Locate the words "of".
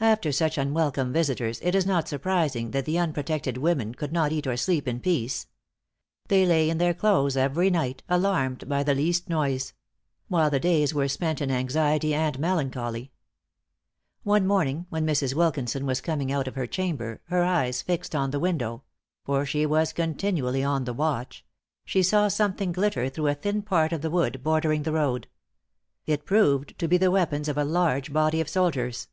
16.46-16.54, 23.90-24.02, 27.48-27.56, 28.42-28.50